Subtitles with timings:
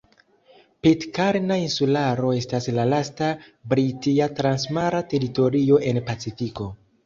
[0.87, 3.29] Pitkarna Insularo estas la lasta
[3.75, 6.73] britia transmara teritorio en Pacifiko.